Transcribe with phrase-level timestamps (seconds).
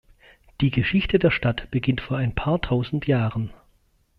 [0.61, 3.51] Die Geschichte der Stadt beginnt vor ein paar tausend Jahren.